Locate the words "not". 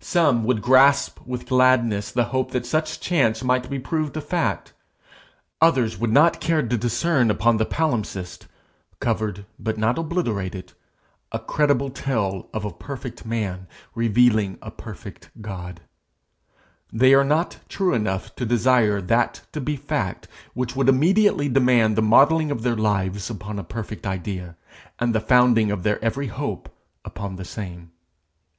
6.12-6.42, 9.78-9.96, 17.24-17.56